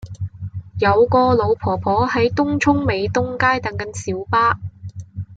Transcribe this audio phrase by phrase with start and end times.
[0.79, 4.59] 有個老婆婆喺東涌美東街等緊小巴